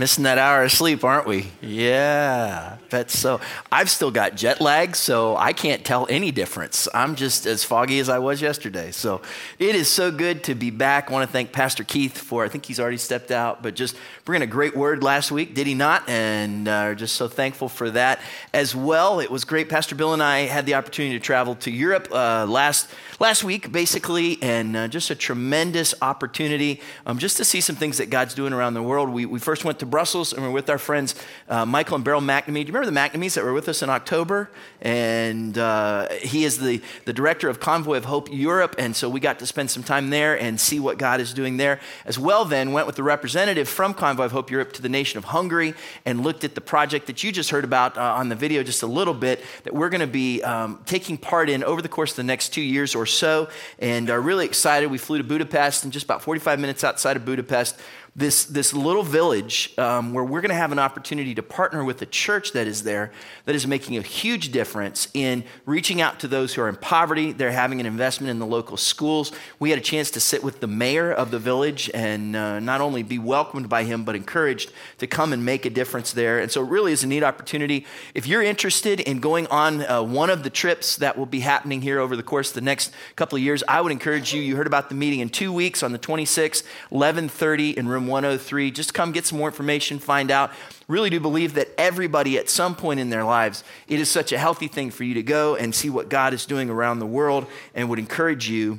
[0.00, 1.48] Missing that hour of sleep, aren't we?
[1.60, 3.38] Yeah, that's so.
[3.70, 6.88] I've still got jet lag, so I can't tell any difference.
[6.94, 8.92] I'm just as foggy as I was yesterday.
[8.92, 9.20] So
[9.58, 11.10] it is so good to be back.
[11.10, 13.94] I want to thank Pastor Keith for, I think he's already stepped out, but just
[14.24, 16.08] bringing a great word last week, did he not?
[16.08, 18.20] And uh, just so thankful for that
[18.54, 19.20] as well.
[19.20, 19.68] It was great.
[19.68, 23.70] Pastor Bill and I had the opportunity to travel to Europe uh, last last week,
[23.70, 28.32] basically, and uh, just a tremendous opportunity um, just to see some things that God's
[28.32, 29.10] doing around the world.
[29.10, 31.14] We, we first went to Brussels and we are with our friends
[31.48, 32.54] uh, Michael and Beryl McNamee.
[32.54, 34.50] Do you remember the McNamees that were with us in October?
[34.80, 39.20] And uh, he is the, the director of Convoy of Hope Europe, and so we
[39.20, 41.80] got to spend some time there and see what God is doing there.
[42.06, 45.18] As well, then, went with the representative from Convoy of Hope Europe to the nation
[45.18, 45.74] of Hungary
[46.06, 48.82] and looked at the project that you just heard about uh, on the video just
[48.82, 52.12] a little bit that we're going to be um, taking part in over the course
[52.12, 54.90] of the next two years or so, and are really excited.
[54.90, 57.78] We flew to Budapest, and just about 45 minutes outside of Budapest,
[58.16, 62.02] this, this little village um, where we're going to have an opportunity to partner with
[62.02, 63.12] a church that is there
[63.44, 67.32] that is making a huge difference in reaching out to those who are in poverty.
[67.32, 69.32] They're having an investment in the local schools.
[69.58, 72.80] We had a chance to sit with the mayor of the village and uh, not
[72.80, 76.40] only be welcomed by him, but encouraged to come and make a difference there.
[76.40, 77.86] And so, it really is a neat opportunity.
[78.14, 81.80] If you're interested in going on uh, one of the trips that will be happening
[81.80, 84.42] here over the course of the next couple of years, I would encourage you.
[84.42, 88.08] You heard about the meeting in two weeks on the 26th, 11:30 in room room
[88.08, 88.70] 103.
[88.70, 90.50] Just come get some more information, find out.
[90.88, 94.38] Really do believe that everybody at some point in their lives, it is such a
[94.38, 97.46] healthy thing for you to go and see what God is doing around the world
[97.74, 98.78] and would encourage you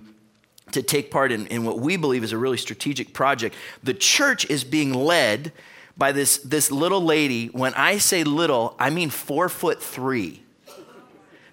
[0.71, 3.55] to take part in, in what we believe is a really strategic project.
[3.83, 5.51] The church is being led
[5.97, 7.47] by this, this little lady.
[7.47, 10.43] When I say little, I mean four foot three.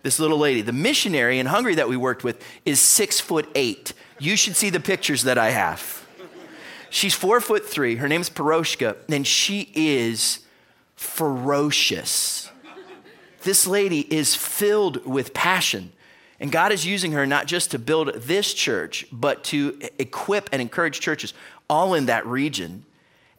[0.05, 0.63] This little lady.
[0.63, 3.93] The missionary in Hungary that we worked with is six foot eight.
[4.21, 5.98] You should see the pictures that I have.
[6.91, 7.97] She's four foot three.
[7.97, 10.41] Her name's Piroska, and she is
[10.97, 12.51] ferocious.
[13.43, 15.93] This lady is filled with passion.
[16.41, 20.63] And God is using her not just to build this church, but to equip and
[20.63, 21.35] encourage churches
[21.69, 22.85] all in that region.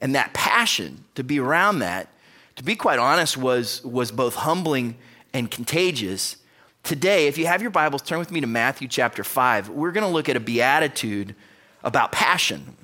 [0.02, 2.08] And that passion to be around that,
[2.56, 4.96] to be quite honest, was, was both humbling
[5.34, 6.38] and contagious.
[6.84, 9.70] Today, if you have your Bibles, turn with me to Matthew chapter 5.
[9.70, 11.36] We're going to look at a beatitude
[11.84, 12.76] about passion.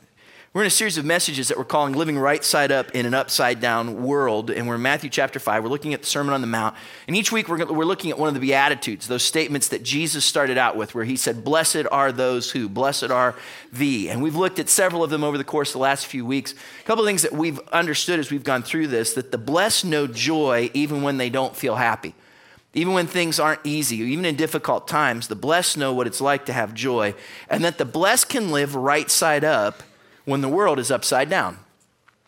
[0.55, 3.13] We're in a series of messages that we're calling Living Right Side Up in an
[3.13, 4.49] Upside Down World.
[4.49, 5.61] And we're in Matthew chapter 5.
[5.61, 6.77] We're looking at the Sermon on the Mount.
[7.07, 10.23] And each week we're, we're looking at one of the Beatitudes, those statements that Jesus
[10.23, 13.35] started out with, where he said, Blessed are those who, blessed are
[13.73, 14.07] thee.
[14.07, 16.53] And we've looked at several of them over the course of the last few weeks.
[16.53, 19.83] A couple of things that we've understood as we've gone through this that the blessed
[19.83, 22.15] know joy even when they don't feel happy.
[22.73, 26.45] Even when things aren't easy, even in difficult times, the blessed know what it's like
[26.45, 27.13] to have joy,
[27.49, 29.83] and that the blessed can live right side up
[30.25, 31.59] when the world is upside down.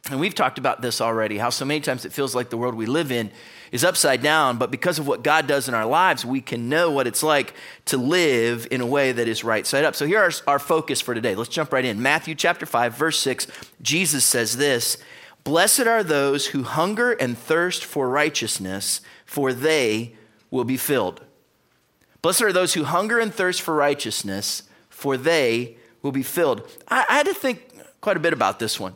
[0.09, 2.75] And we've talked about this already, how so many times it feels like the world
[2.75, 3.29] we live in
[3.71, 6.91] is upside down, but because of what God does in our lives, we can know
[6.91, 7.53] what it's like
[7.85, 9.95] to live in a way that is right side up.
[9.95, 11.35] So here's our, our focus for today.
[11.35, 12.01] Let's jump right in.
[12.01, 13.47] Matthew chapter 5, verse 6,
[13.81, 14.97] Jesus says this
[15.43, 20.13] Blessed are those who hunger and thirst for righteousness, for they
[20.49, 21.21] will be filled.
[22.21, 26.69] Blessed are those who hunger and thirst for righteousness, for they will be filled.
[26.87, 27.66] I, I had to think
[28.01, 28.95] quite a bit about this one.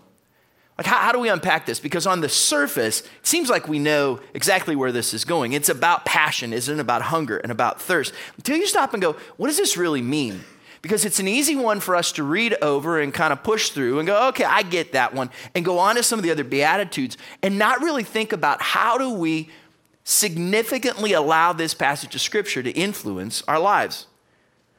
[0.77, 1.79] Like, how, how, do we unpack this?
[1.79, 5.53] Because on the surface, it seems like we know exactly where this is going.
[5.53, 6.81] It's about passion, isn't it?
[6.81, 8.13] About hunger and about thirst.
[8.37, 10.43] Until you stop and go, what does this really mean?
[10.81, 13.99] Because it's an easy one for us to read over and kind of push through
[13.99, 16.43] and go, okay, I get that one, and go on to some of the other
[16.43, 19.49] Beatitudes and not really think about how do we
[20.03, 24.07] significantly allow this passage of Scripture to influence our lives.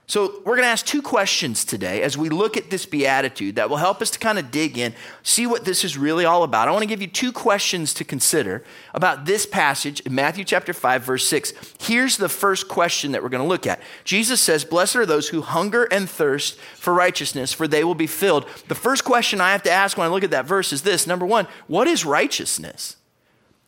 [0.09, 3.71] So, we're going to ask two questions today as we look at this beatitude that
[3.71, 6.69] will help us to kind of dig in, see what this is really all about.
[6.69, 10.73] I want to give you two questions to consider about this passage in Matthew chapter
[10.73, 11.53] 5, verse 6.
[11.81, 15.29] Here's the first question that we're going to look at Jesus says, Blessed are those
[15.29, 18.47] who hunger and thirst for righteousness, for they will be filled.
[18.69, 21.07] The first question I have to ask when I look at that verse is this
[21.07, 22.97] number one, what is righteousness?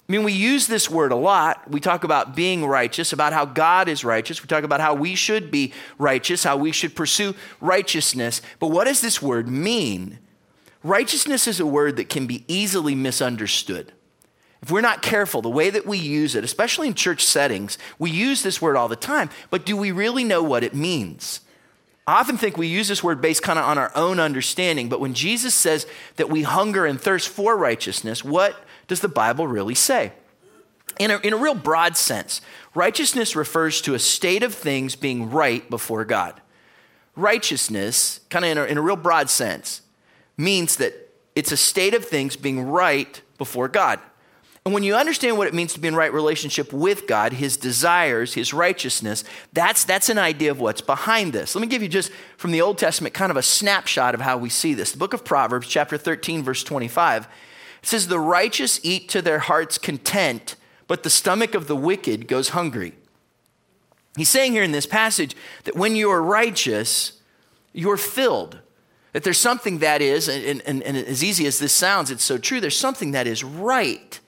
[0.07, 1.71] I mean, we use this word a lot.
[1.71, 4.43] We talk about being righteous, about how God is righteous.
[4.43, 8.43] We talk about how we should be righteous, how we should pursue righteousness.
[8.59, 10.19] But what does this word mean?
[10.83, 13.93] Righteousness is a word that can be easily misunderstood.
[14.61, 18.11] If we're not careful, the way that we use it, especially in church settings, we
[18.11, 21.41] use this word all the time, but do we really know what it means?
[22.07, 25.01] I often think we use this word based kind of on our own understanding, but
[25.01, 25.87] when Jesus says
[26.17, 30.13] that we hunger and thirst for righteousness, what does the Bible really say?
[30.99, 32.41] In a, in a real broad sense,
[32.75, 36.41] righteousness refers to a state of things being right before God.
[37.17, 39.83] Righteousness, kind of in in a real broad sense,
[40.37, 40.95] means that
[41.35, 44.01] it's a state of things being right before God.
[44.65, 47.59] And when you understand what it means to be in right relationship with God, his
[47.59, 49.23] desires, his righteousness,
[49.53, 51.55] that's, that's an idea of what's behind this.
[51.55, 54.39] Let me give you just from the Old Testament kind of a snapshot of how
[54.39, 54.93] we see this.
[54.93, 57.29] The book of Proverbs, chapter 13, verse 25,
[57.85, 60.57] it says, The righteous eat to their heart's content,
[60.89, 62.95] but the stomach of the wicked goes hungry.
[64.17, 67.21] He's saying here in this passage that when you are righteous,
[67.75, 68.59] you're filled.
[69.13, 72.39] That there's something that is, and, and, and as easy as this sounds, it's so
[72.39, 74.19] true, there's something that is right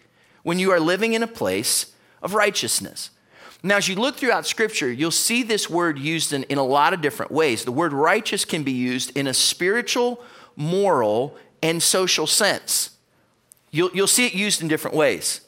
[0.42, 3.08] when you are living in a place of righteousness.
[3.62, 6.92] Now, as you look throughout Scripture, you'll see this word used in, in a lot
[6.92, 7.64] of different ways.
[7.64, 10.22] The word righteous can be used in a spiritual,
[10.56, 12.95] moral, and social sense.
[13.76, 15.42] You'll, you'll see it used in different ways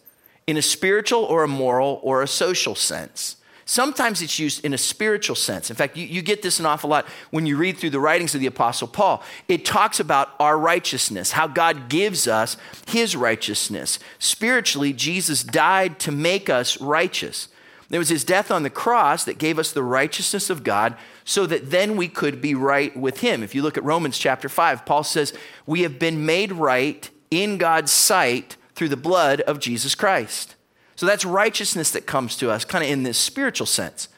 [0.46, 3.36] in a spiritual or a moral or a social sense.
[3.64, 5.70] Sometimes it's used in a spiritual sense.
[5.70, 8.34] In fact, you, you, get this an awful lot when you read through the writings
[8.34, 9.22] of the Apostle Paul.
[9.46, 13.98] It talks about our righteousness, how God gives us his righteousness.
[14.18, 17.48] Spiritually, Jesus died to make us righteous.
[17.90, 21.46] It was his death on the cross that gave us the righteousness of God so
[21.46, 23.42] that then we could be right with him.
[23.42, 25.32] If you look at Romans chapter 5, Paul says,
[25.64, 30.54] We have been made right in God's sight through the blood of Jesus Christ.
[30.96, 34.08] So that's righteousness that comes to us, kind of in this spiritual sense.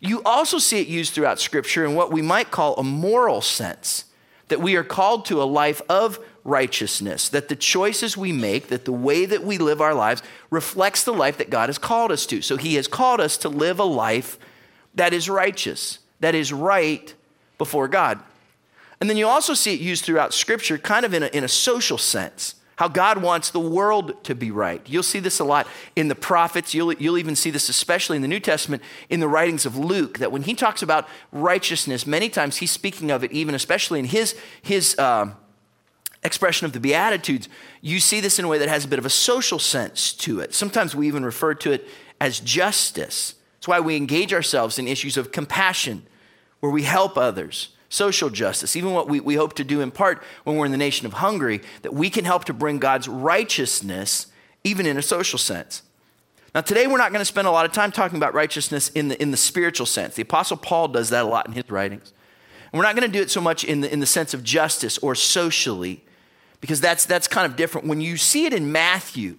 [0.00, 4.04] You also see it used throughout Scripture in what we might call a moral sense
[4.48, 8.84] that we are called to a life of righteousness, that the choices we make, that
[8.84, 12.26] the way that we live our lives reflects the life that God has called us
[12.26, 12.42] to.
[12.42, 14.38] So He has called us to live a life
[14.94, 17.14] that is righteous, that is right
[17.58, 18.20] before God.
[19.00, 21.48] And then you also see it used throughout Scripture, kind of in a, in a
[21.48, 24.80] social sense how God wants the world to be right.
[24.86, 25.66] You'll see this a lot
[25.96, 26.72] in the prophets.
[26.72, 30.16] You'll, you'll even see this, especially in the New Testament, in the writings of Luke,
[30.16, 34.06] that when he talks about righteousness, many times he's speaking of it, even especially in
[34.06, 35.30] his, his uh,
[36.22, 37.50] expression of the Beatitudes.
[37.82, 40.40] You see this in a way that has a bit of a social sense to
[40.40, 40.54] it.
[40.54, 41.86] Sometimes we even refer to it
[42.18, 43.34] as justice.
[43.58, 46.06] That's why we engage ourselves in issues of compassion,
[46.60, 50.22] where we help others social justice, even what we, we hope to do in part
[50.44, 54.28] when we're in the nation of Hungary, that we can help to bring God's righteousness
[54.64, 55.82] even in a social sense.
[56.54, 59.08] Now, today we're not going to spend a lot of time talking about righteousness in
[59.08, 60.14] the, in the spiritual sense.
[60.14, 62.12] The Apostle Paul does that a lot in his writings.
[62.72, 64.44] And we're not going to do it so much in the, in the sense of
[64.44, 66.04] justice or socially,
[66.60, 67.88] because that's, that's kind of different.
[67.88, 69.38] When you see it in Matthew,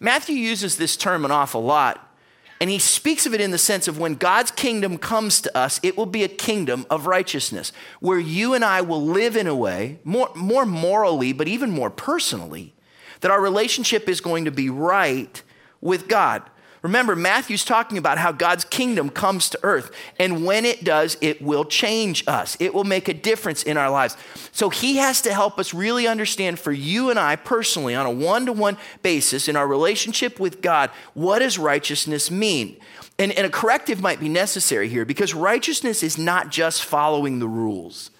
[0.00, 2.13] Matthew uses this term an awful lot
[2.60, 5.80] and he speaks of it in the sense of when God's kingdom comes to us,
[5.82, 9.54] it will be a kingdom of righteousness where you and I will live in a
[9.54, 12.74] way, more, more morally, but even more personally,
[13.20, 15.42] that our relationship is going to be right
[15.80, 16.42] with God.
[16.84, 19.90] Remember, Matthew's talking about how God's kingdom comes to earth.
[20.18, 23.88] And when it does, it will change us, it will make a difference in our
[23.88, 24.18] lives.
[24.52, 28.10] So he has to help us really understand for you and I personally, on a
[28.10, 32.76] one to one basis, in our relationship with God, what does righteousness mean?
[33.18, 37.48] And, and a corrective might be necessary here because righteousness is not just following the
[37.48, 38.10] rules.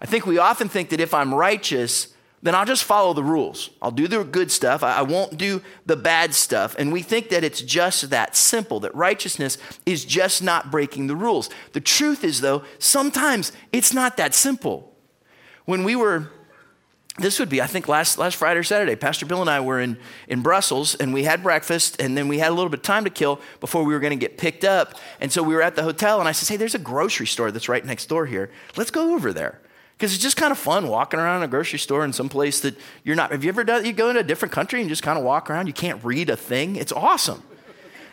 [0.00, 2.09] I think we often think that if I'm righteous,
[2.42, 3.70] then I'll just follow the rules.
[3.82, 4.82] I'll do the good stuff.
[4.82, 6.74] I won't do the bad stuff.
[6.78, 11.16] And we think that it's just that simple, that righteousness is just not breaking the
[11.16, 11.50] rules.
[11.72, 14.90] The truth is, though, sometimes it's not that simple.
[15.66, 16.30] When we were,
[17.18, 19.78] this would be, I think, last, last Friday or Saturday, Pastor Bill and I were
[19.78, 22.84] in, in Brussels and we had breakfast and then we had a little bit of
[22.84, 24.94] time to kill before we were going to get picked up.
[25.20, 27.50] And so we were at the hotel and I said, hey, there's a grocery store
[27.50, 28.50] that's right next door here.
[28.78, 29.60] Let's go over there.
[30.00, 32.74] Because it's just kind of fun walking around a grocery store in some place that
[33.04, 33.32] you're not.
[33.32, 33.84] Have you ever done?
[33.84, 35.66] You go into a different country and just kind of walk around.
[35.66, 36.76] You can't read a thing.
[36.76, 37.42] It's awesome.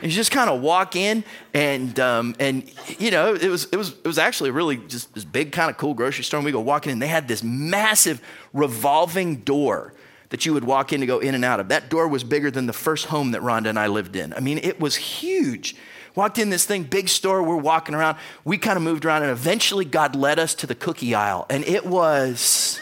[0.02, 3.78] And you just kind of walk in, and um, and you know it was it
[3.78, 6.40] was it was actually really just this big kind of cool grocery store.
[6.40, 9.94] And we go walking in, they had this massive revolving door
[10.30, 11.70] that you would walk in to go in and out of.
[11.70, 14.34] That door was bigger than the first home that Rhonda and I lived in.
[14.34, 15.76] I mean, it was huge.
[16.16, 18.18] Walked in this thing, big store, we're walking around.
[18.44, 21.46] We kind of moved around, and eventually God led us to the cookie aisle.
[21.50, 22.80] And it was,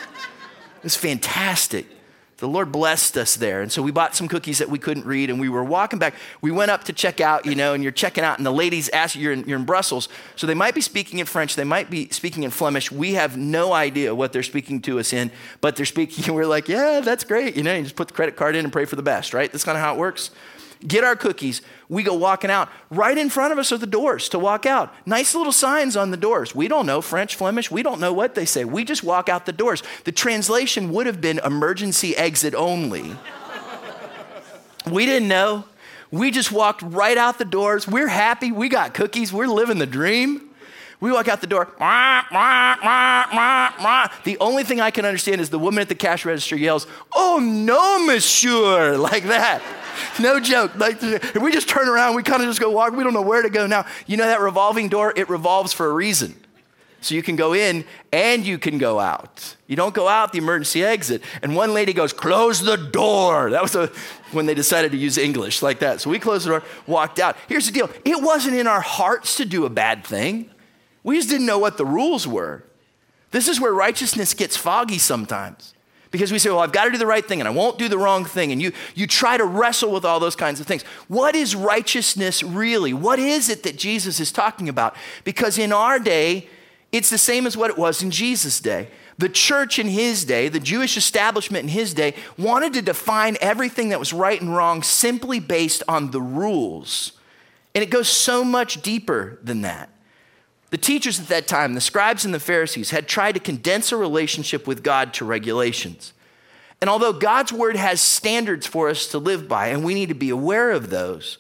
[0.77, 1.85] it was fantastic.
[2.37, 3.61] The Lord blessed us there.
[3.61, 6.15] And so we bought some cookies that we couldn't read, and we were walking back.
[6.41, 8.89] We went up to check out, you know, and you're checking out, and the ladies
[8.89, 10.09] ask you, you're in, you're in Brussels.
[10.35, 12.91] So they might be speaking in French, they might be speaking in Flemish.
[12.91, 16.45] We have no idea what they're speaking to us in, but they're speaking, and we're
[16.45, 17.55] like, yeah, that's great.
[17.55, 19.49] You know, you just put the credit card in and pray for the best, right?
[19.49, 20.31] That's kind of how it works
[20.87, 21.61] get our cookies.
[21.89, 22.69] We go walking out.
[22.89, 24.93] Right in front of us are the doors to walk out.
[25.05, 26.55] Nice little signs on the doors.
[26.55, 27.69] We don't know French, Flemish.
[27.69, 28.65] We don't know what they say.
[28.65, 29.83] We just walk out the doors.
[30.03, 33.15] The translation would have been emergency exit only.
[34.89, 35.65] we didn't know.
[36.11, 37.87] We just walked right out the doors.
[37.87, 38.51] We're happy.
[38.51, 39.33] We got cookies.
[39.33, 40.44] We're living the dream.
[41.05, 41.67] We walk out the door.
[44.23, 47.37] The only thing I can understand is the woman at the cash register yells, Oh
[47.39, 49.61] no, monsieur, like that.
[50.19, 50.75] No joke.
[50.75, 52.93] Like, if we just turn around, we kind of just go walk.
[52.93, 53.85] We don't know where to go now.
[54.07, 55.13] You know that revolving door?
[55.15, 56.33] It revolves for a reason.
[57.01, 59.57] So you can go in and you can go out.
[59.67, 61.21] You don't go out the emergency exit.
[61.43, 63.51] And one lady goes, Close the door.
[63.51, 63.91] That was a,
[64.31, 66.01] when they decided to use English like that.
[66.01, 67.37] So we closed the door, walked out.
[67.47, 70.49] Here's the deal it wasn't in our hearts to do a bad thing.
[71.05, 72.63] We just didn't know what the rules were.
[73.29, 75.75] This is where righteousness gets foggy sometimes.
[76.09, 77.87] Because we say, well, I've got to do the right thing and I won't do
[77.87, 78.51] the wrong thing.
[78.51, 80.81] And you, you try to wrestle with all those kinds of things.
[81.07, 82.91] What is righteousness really?
[82.91, 84.95] What is it that Jesus is talking about?
[85.23, 86.47] Because in our day,
[86.91, 88.87] it's the same as what it was in Jesus' day.
[89.19, 93.89] The church in his day, the Jewish establishment in his day, wanted to define everything
[93.89, 97.11] that was right and wrong simply based on the rules.
[97.75, 99.89] And it goes so much deeper than that.
[100.75, 103.95] The teachers at that time, the scribes and the Pharisees, had tried to condense a
[103.95, 106.11] relationship with God to regulations.
[106.81, 110.15] And although God's word has standards for us to live by, and we need to
[110.15, 111.37] be aware of those,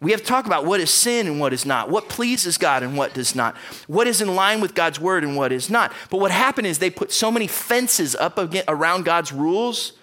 [0.00, 2.84] we have to talk about what is sin and what is not, what pleases God
[2.84, 3.56] and what does not,
[3.88, 5.92] what is in line with God's word and what is not.
[6.08, 9.94] But what happened is they put so many fences up around God's rules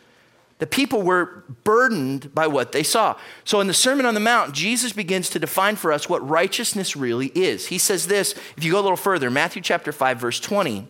[0.58, 3.18] the people were burdened by what they saw.
[3.44, 6.96] So, in the Sermon on the Mount, Jesus begins to define for us what righteousness
[6.96, 7.68] really is.
[7.68, 10.88] He says this, if you go a little further, Matthew chapter 5, verse 20.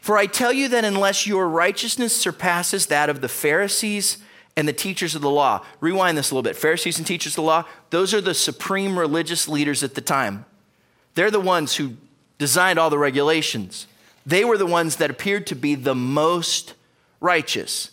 [0.00, 4.18] For I tell you that unless your righteousness surpasses that of the Pharisees
[4.56, 6.56] and the teachers of the law, rewind this a little bit.
[6.56, 10.44] Pharisees and teachers of the law, those are the supreme religious leaders at the time.
[11.14, 11.96] They're the ones who
[12.38, 13.86] designed all the regulations.
[14.26, 16.74] They were the ones that appeared to be the most
[17.20, 17.91] righteous.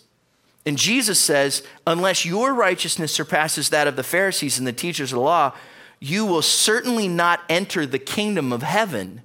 [0.66, 5.16] And Jesus says, unless your righteousness surpasses that of the Pharisees and the teachers of
[5.16, 5.54] the law,
[6.00, 9.22] you will certainly not enter the kingdom of heaven.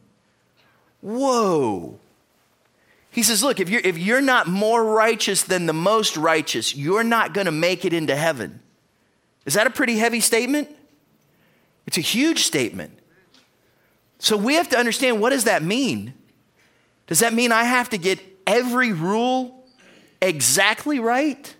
[1.01, 1.99] Whoa.
[3.11, 7.03] He says, look, if you're, if you're not more righteous than the most righteous, you're
[7.03, 8.59] not going to make it into heaven.
[9.45, 10.69] Is that a pretty heavy statement?
[11.85, 12.97] It's a huge statement.
[14.19, 16.13] So we have to understand what does that mean?
[17.07, 19.54] Does that mean I have to get every rule
[20.27, 21.55] exactly right?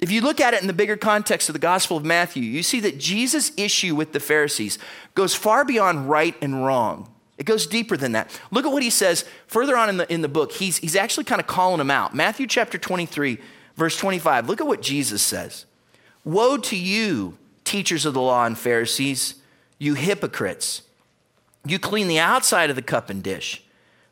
[0.00, 2.62] If you look at it in the bigger context of the Gospel of Matthew, you
[2.62, 4.78] see that Jesus' issue with the Pharisees
[5.14, 7.12] goes far beyond right and wrong.
[7.36, 8.38] It goes deeper than that.
[8.50, 10.52] Look at what he says further on in the, in the book.
[10.52, 12.14] He's, he's actually kind of calling them out.
[12.14, 13.38] Matthew chapter 23,
[13.76, 14.48] verse 25.
[14.48, 15.66] Look at what Jesus says
[16.24, 19.36] Woe to you, teachers of the law and Pharisees,
[19.78, 20.82] you hypocrites!
[21.66, 23.62] You clean the outside of the cup and dish,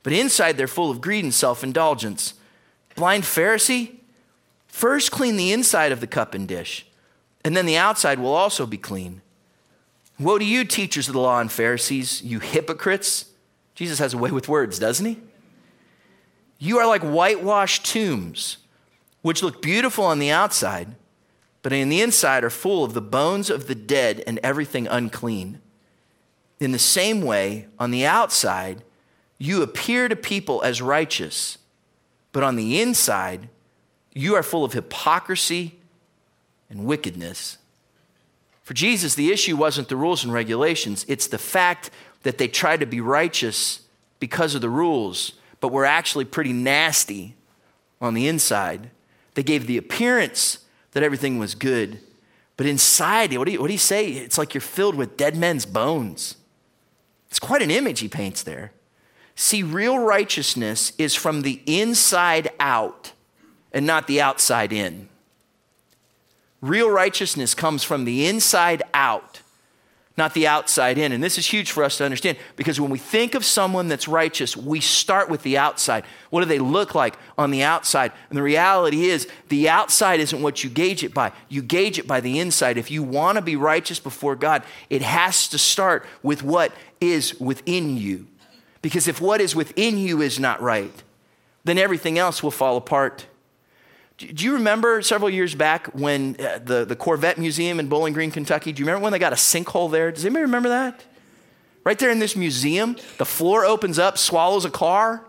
[0.03, 2.35] but inside they're full of greed and self indulgence.
[2.99, 3.95] Blind Pharisee,
[4.67, 6.85] first clean the inside of the cup and dish,
[7.45, 9.23] and then the outside will also be clean.
[10.19, 13.27] Woe to you, teachers of the law and Pharisees, you hypocrites.
[13.77, 15.19] Jesus has a way with words, doesn't he?
[16.59, 18.57] You are like whitewashed tombs,
[19.23, 20.97] which look beautiful on the outside,
[21.63, 25.61] but in the inside are full of the bones of the dead and everything unclean.
[26.59, 28.83] In the same way, on the outside,
[29.39, 31.59] you appear to people as righteous
[32.33, 33.49] but on the inside,
[34.13, 35.79] you are full of hypocrisy
[36.71, 37.59] and wickedness.
[38.63, 41.91] For Jesus, the issue wasn't the rules and regulations, it's the fact
[42.23, 43.81] that they tried to be righteous
[44.21, 47.35] because of the rules, but were actually pretty nasty
[48.01, 48.91] on the inside.
[49.35, 50.59] They gave the appearance
[50.93, 52.01] that everything was good,
[52.57, 54.11] but inside, what do you, what do you say?
[54.11, 56.37] It's like you're filled with dead men's bones.
[57.31, 58.73] It's quite an image he paints there.
[59.41, 63.13] See, real righteousness is from the inside out
[63.73, 65.09] and not the outside in.
[66.61, 69.43] Real righteousness comes from the inside out,
[70.17, 71.13] not the outside in.
[71.13, 74.09] And this is huge for us to understand because when we think of someone that's
[74.09, 76.03] righteous, we start with the outside.
[76.31, 78.11] What do they look like on the outside?
[78.31, 81.31] And the reality is, the outside isn't what you gauge it by.
[81.49, 82.77] You gauge it by the inside.
[82.77, 87.39] If you want to be righteous before God, it has to start with what is
[87.39, 88.27] within you.
[88.83, 91.03] Because if what is within you is not right,
[91.65, 93.27] then everything else will fall apart.
[94.19, 98.33] Do you remember several years back when uh, the, the Corvette Museum in Bowling Green,
[98.33, 100.11] Kentucky, do you remember when they got a sinkhole there?
[100.11, 101.05] Does anybody remember that?
[101.85, 105.25] Right there in this museum, the floor opens up, swallows a car.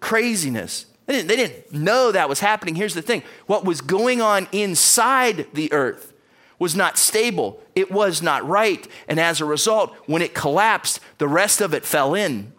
[0.00, 0.86] Craziness.
[1.06, 2.74] They didn't, they didn't know that was happening.
[2.74, 6.12] Here's the thing what was going on inside the earth
[6.58, 8.86] was not stable, it was not right.
[9.06, 12.52] And as a result, when it collapsed, the rest of it fell in.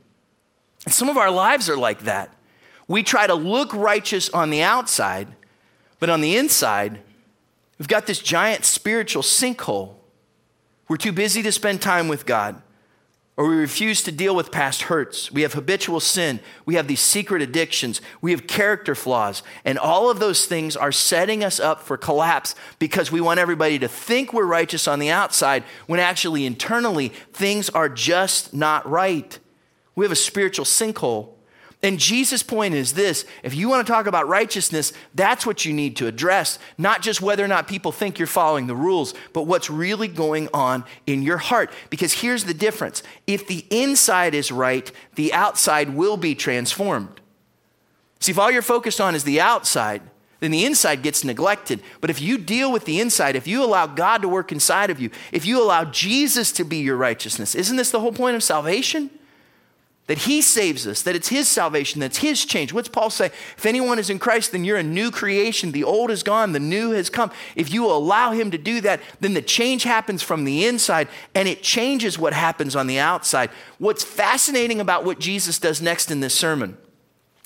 [0.85, 2.33] And some of our lives are like that.
[2.87, 5.27] We try to look righteous on the outside,
[5.99, 6.99] but on the inside,
[7.77, 9.95] we've got this giant spiritual sinkhole.
[10.87, 12.61] We're too busy to spend time with God
[13.39, 15.31] or we refuse to deal with past hurts.
[15.31, 16.41] We have habitual sin.
[16.65, 18.01] We have these secret addictions.
[18.19, 19.43] We have character flaws.
[19.63, 23.79] And all of those things are setting us up for collapse because we want everybody
[23.79, 29.39] to think we're righteous on the outside when actually internally things are just not right.
[29.99, 31.27] We have a spiritual sinkhole.
[31.83, 35.73] And Jesus' point is this if you want to talk about righteousness, that's what you
[35.73, 36.57] need to address.
[36.77, 40.47] Not just whether or not people think you're following the rules, but what's really going
[40.53, 41.69] on in your heart.
[41.89, 47.19] Because here's the difference if the inside is right, the outside will be transformed.
[48.21, 50.01] See, if all you're focused on is the outside,
[50.39, 51.81] then the inside gets neglected.
[51.99, 55.01] But if you deal with the inside, if you allow God to work inside of
[55.01, 58.43] you, if you allow Jesus to be your righteousness, isn't this the whole point of
[58.43, 59.09] salvation?
[60.09, 62.73] That he saves us, that it's his salvation, that's his change.
[62.73, 63.27] What's Paul say?
[63.27, 65.71] If anyone is in Christ, then you're a new creation.
[65.71, 67.29] The old is gone, the new has come.
[67.55, 71.47] If you allow him to do that, then the change happens from the inside and
[71.47, 73.51] it changes what happens on the outside.
[73.77, 76.75] What's fascinating about what Jesus does next in this sermon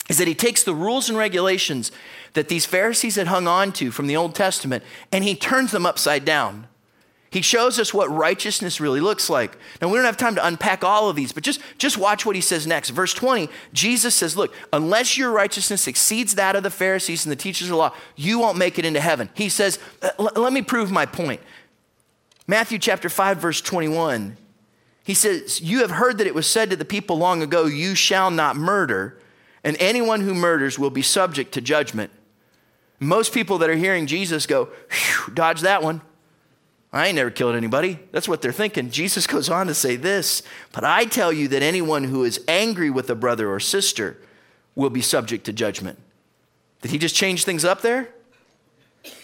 [0.08, 1.92] is that he takes the rules and regulations
[2.32, 5.86] that these Pharisees had hung on to from the Old Testament and he turns them
[5.86, 6.70] upside down.
[7.34, 9.58] He shows us what righteousness really looks like.
[9.82, 12.36] Now, we don't have time to unpack all of these, but just, just watch what
[12.36, 12.92] he says next.
[12.92, 17.36] Verse 20, Jesus says, Look, unless your righteousness exceeds that of the Pharisees and the
[17.36, 19.32] teachers of the law, you won't make it into heaven.
[19.34, 19.80] He says,
[20.20, 21.42] Let me prove my point.
[22.46, 24.38] Matthew chapter 5, verse 21,
[25.04, 27.96] he says, You have heard that it was said to the people long ago, You
[27.96, 29.20] shall not murder,
[29.64, 32.12] and anyone who murders will be subject to judgment.
[33.00, 34.70] Most people that are hearing Jesus go,
[35.34, 36.02] Dodge that one.
[36.94, 37.98] I ain't never killed anybody.
[38.12, 38.92] That's what they're thinking.
[38.92, 42.92] Jesus goes on to say this, but I tell you that anyone who is angry
[42.92, 44.18] with a brother or sister
[44.76, 45.98] will be subject to judgment.
[46.84, 48.10] Did he just change things up there?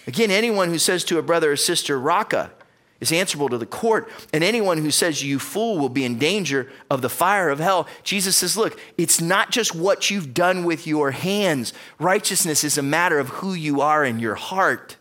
[0.08, 2.52] Again, anyone who says to a brother or sister, Raca,
[3.00, 6.70] is answerable to the court, and anyone who says, You fool, will be in danger
[6.90, 7.88] of the fire of hell.
[8.04, 12.84] Jesus says, Look, it's not just what you've done with your hands, righteousness is a
[12.84, 14.98] matter of who you are in your heart.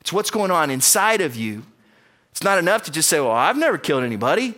[0.00, 1.64] It's what's going on inside of you
[2.32, 4.54] it's not enough to just say, Well, I've never killed anybody.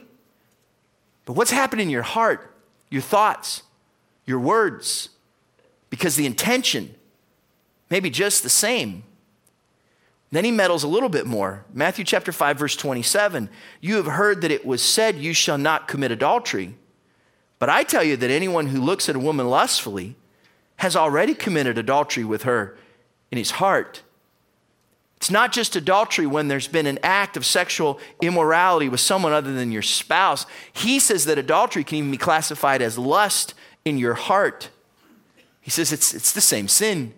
[1.25, 2.55] But what's happening in your heart,
[2.91, 3.63] your thoughts,
[4.27, 5.09] your words?
[5.91, 6.95] Because the intention
[7.91, 9.05] may be just the same.
[10.31, 11.65] Then he meddles a little bit more.
[11.73, 13.51] Matthew chapter 5 verse 27.
[13.81, 16.75] You have heard that it was said you shall not commit adultery.
[17.59, 20.17] But I tell you that anyone who looks at a woman lustfully
[20.77, 22.77] has already committed adultery with her
[23.31, 24.03] in his heart.
[25.23, 29.53] It's not just adultery when there's been an act of sexual immorality with someone other
[29.53, 30.47] than your spouse.
[30.73, 33.55] He says that adultery can even be classified as lust
[33.85, 34.71] in your heart.
[35.61, 37.15] He says it's, it's the same sin.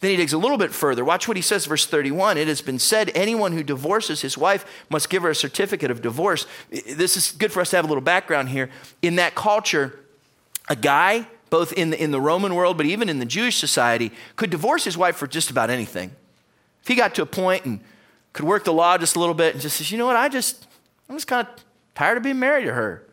[0.00, 1.04] Then he digs a little bit further.
[1.04, 2.38] Watch what he says, verse 31.
[2.38, 6.00] It has been said, anyone who divorces his wife must give her a certificate of
[6.00, 6.46] divorce.
[6.70, 8.70] This is good for us to have a little background here.
[9.02, 10.00] In that culture,
[10.70, 14.12] a guy, both in the, in the Roman world, but even in the Jewish society,
[14.36, 16.12] could divorce his wife for just about anything.
[16.86, 17.80] If he got to a point and
[18.32, 20.28] could work the law just a little bit and just says, you know what, I
[20.28, 20.68] just,
[21.08, 21.52] I'm just kind of
[21.96, 23.05] tired of being married to her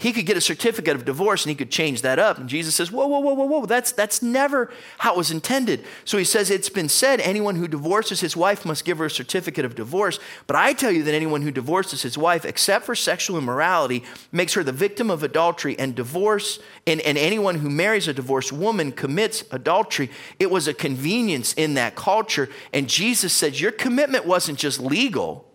[0.00, 2.38] he could get a certificate of divorce and he could change that up.
[2.38, 5.84] And Jesus says, Whoa, whoa, whoa, whoa, whoa, that's, that's never how it was intended.
[6.06, 9.10] So he says, It's been said, anyone who divorces his wife must give her a
[9.10, 10.18] certificate of divorce.
[10.46, 14.54] But I tell you that anyone who divorces his wife, except for sexual immorality, makes
[14.54, 18.92] her the victim of adultery, and divorce, and, and anyone who marries a divorced woman
[18.92, 20.10] commits adultery.
[20.38, 22.48] It was a convenience in that culture.
[22.72, 25.46] And Jesus said, Your commitment wasn't just legal,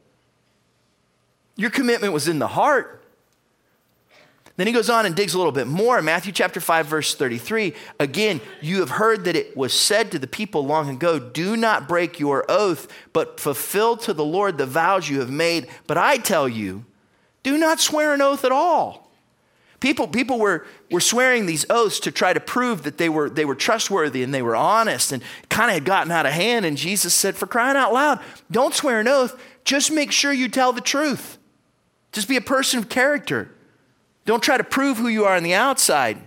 [1.55, 3.01] your commitment was in the heart.
[4.57, 5.99] Then he goes on and digs a little bit more.
[5.99, 7.73] in Matthew chapter 5, verse 33.
[7.99, 11.89] Again, you have heard that it was said to the people long ago, Do not
[11.89, 15.67] break your oath, but fulfill to the Lord the vows you have made.
[15.87, 16.85] But I tell you,
[17.43, 19.05] do not swear an oath at all.
[19.81, 23.43] People, people were, were swearing these oaths to try to prove that they were, they
[23.43, 26.65] were trustworthy and they were honest and kind of had gotten out of hand.
[26.65, 29.39] And Jesus said, For crying out loud, don't swear an oath.
[29.65, 31.37] Just make sure you tell the truth.
[32.13, 33.51] Just be a person of character.
[34.25, 36.17] Don't try to prove who you are on the outside.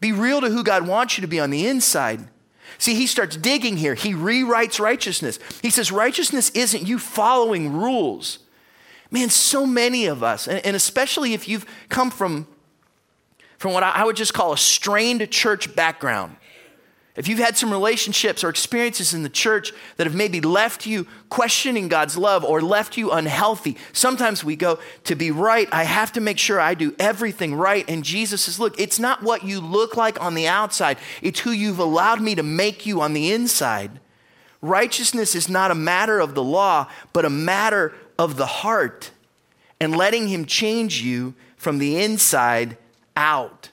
[0.00, 2.28] Be real to who God wants you to be on the inside.
[2.78, 3.94] See, he starts digging here.
[3.94, 5.38] He rewrites righteousness.
[5.62, 8.40] He says, Righteousness isn't you following rules.
[9.10, 12.48] Man, so many of us, and especially if you've come from,
[13.58, 16.36] from what I would just call a strained church background,
[17.16, 21.06] If you've had some relationships or experiences in the church that have maybe left you
[21.28, 26.10] questioning God's love or left you unhealthy, sometimes we go, to be right, I have
[26.12, 27.88] to make sure I do everything right.
[27.88, 31.52] And Jesus says, Look, it's not what you look like on the outside, it's who
[31.52, 34.00] you've allowed me to make you on the inside.
[34.60, 39.10] Righteousness is not a matter of the law, but a matter of the heart
[39.78, 42.76] and letting Him change you from the inside
[43.16, 43.70] out.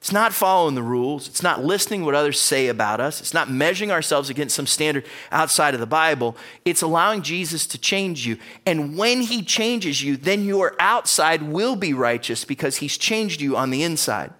[0.00, 1.26] It's not following the rules.
[1.26, 3.20] It's not listening what others say about us.
[3.20, 6.36] It's not measuring ourselves against some standard outside of the Bible.
[6.64, 8.38] It's allowing Jesus to change you.
[8.64, 13.56] And when he changes you, then your outside will be righteous because he's changed you
[13.56, 14.32] on the inside.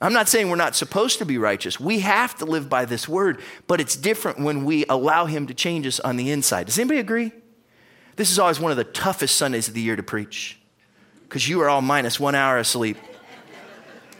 [0.00, 1.78] I'm not saying we're not supposed to be righteous.
[1.78, 5.54] We have to live by this word, but it's different when we allow him to
[5.54, 6.64] change us on the inside.
[6.66, 7.32] Does anybody agree?
[8.16, 10.58] This is always one of the toughest Sundays of the year to preach
[11.24, 12.96] because you are all minus one hour of sleep.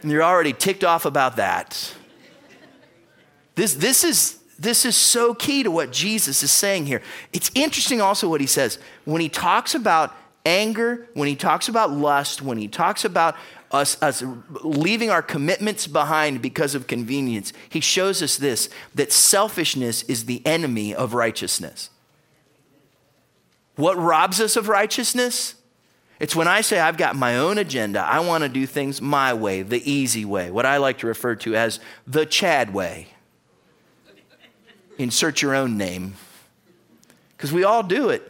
[0.03, 1.95] And you're already ticked off about that.
[3.55, 7.03] This, this, is, this is so key to what Jesus is saying here.
[7.33, 8.79] It's interesting also what he says.
[9.05, 10.15] When he talks about
[10.47, 13.37] anger, when he talks about lust, when he talks about
[13.71, 14.23] us, us
[14.63, 20.45] leaving our commitments behind because of convenience, he shows us this that selfishness is the
[20.47, 21.91] enemy of righteousness.
[23.77, 25.55] What robs us of righteousness?
[26.21, 29.33] It's when I say I've got my own agenda, I want to do things my
[29.33, 33.09] way, the easy way, what I like to refer to as the Chad way.
[34.99, 36.15] Insert your own name.
[37.37, 38.27] Because we all do it.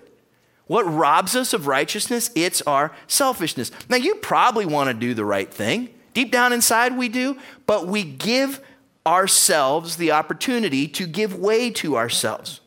[0.68, 2.30] What robs us of righteousness?
[2.36, 3.72] It's our selfishness.
[3.88, 5.88] Now, you probably want to do the right thing.
[6.14, 8.60] Deep down inside, we do, but we give
[9.04, 12.60] ourselves the opportunity to give way to ourselves.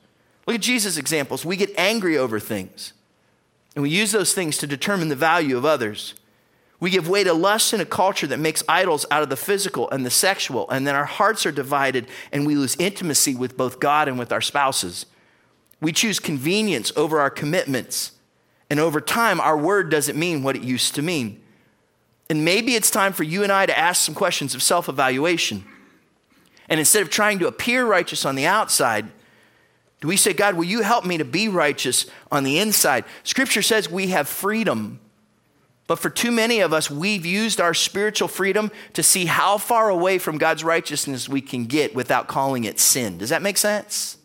[0.46, 1.46] Look at Jesus' examples.
[1.46, 2.92] We get angry over things.
[3.76, 6.14] And we use those things to determine the value of others.
[6.80, 9.90] We give way to lust in a culture that makes idols out of the physical
[9.90, 13.80] and the sexual, and then our hearts are divided and we lose intimacy with both
[13.80, 15.06] God and with our spouses.
[15.80, 18.12] We choose convenience over our commitments,
[18.70, 21.42] and over time, our word doesn't mean what it used to mean.
[22.30, 25.64] And maybe it's time for you and I to ask some questions of self evaluation.
[26.68, 29.10] And instead of trying to appear righteous on the outside,
[30.04, 33.06] do we say, God, will you help me to be righteous on the inside?
[33.24, 35.00] Scripture says we have freedom.
[35.88, 39.88] But for too many of us, we've used our spiritual freedom to see how far
[39.88, 43.18] away from God's righteousness we can get without calling it sin.
[43.18, 44.18] Does that make sense?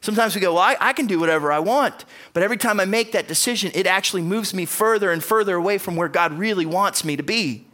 [0.00, 2.04] Sometimes we go, Well, I, I, can do whatever I want.
[2.32, 5.78] But every time I make that decision, it actually moves me further and further away
[5.78, 7.66] from where God really wants me to be.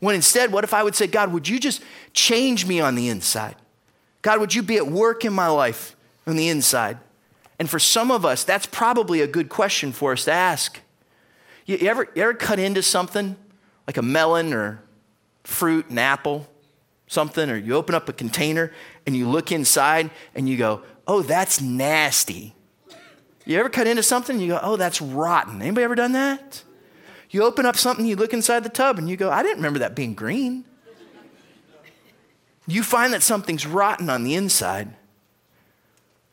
[0.00, 1.80] When instead, what if I would say, God, would you just
[2.12, 3.54] change me on the inside?
[4.22, 5.94] God, would you be at work in my life?
[6.26, 6.98] On the inside?
[7.58, 10.80] And for some of us, that's probably a good question for us to ask.
[11.66, 13.36] You ever, you ever cut into something
[13.86, 14.82] like a melon or
[15.44, 16.48] fruit, an apple,
[17.06, 18.72] something, or you open up a container
[19.06, 22.54] and you look inside and you go, oh, that's nasty.
[23.44, 25.60] You ever cut into something and you go, oh, that's rotten?
[25.60, 26.62] Anybody ever done that?
[27.30, 29.80] You open up something, you look inside the tub and you go, I didn't remember
[29.80, 30.64] that being green.
[32.66, 34.94] You find that something's rotten on the inside.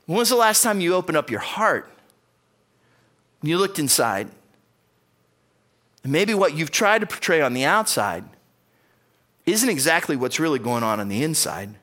[0.08, 1.92] When was the last time you opened up your heart?
[3.42, 4.30] and You looked inside.
[6.04, 8.24] And maybe what you've tried to portray on the outside
[9.46, 11.76] isn't exactly what's really going on on the inside.